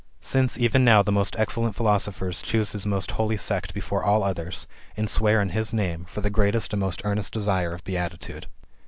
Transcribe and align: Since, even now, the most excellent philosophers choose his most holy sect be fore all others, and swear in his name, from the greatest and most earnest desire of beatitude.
Since, 0.23 0.57
even 0.57 0.83
now, 0.83 1.03
the 1.03 1.11
most 1.11 1.35
excellent 1.37 1.75
philosophers 1.75 2.41
choose 2.41 2.71
his 2.71 2.87
most 2.87 3.11
holy 3.11 3.37
sect 3.37 3.71
be 3.71 3.79
fore 3.81 4.03
all 4.03 4.23
others, 4.23 4.65
and 4.97 5.07
swear 5.07 5.39
in 5.43 5.49
his 5.49 5.73
name, 5.73 6.05
from 6.05 6.23
the 6.23 6.31
greatest 6.31 6.73
and 6.73 6.79
most 6.79 7.03
earnest 7.05 7.33
desire 7.33 7.71
of 7.71 7.83
beatitude. 7.83 8.47